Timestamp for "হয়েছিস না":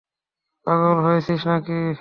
1.05-1.57